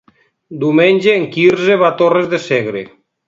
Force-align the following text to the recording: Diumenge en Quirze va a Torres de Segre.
Diumenge 0.63 1.13
en 1.17 1.27
Quirze 1.35 1.77
va 1.83 1.91
a 1.93 1.97
Torres 2.01 2.27
de 2.35 2.43
Segre. 2.49 2.85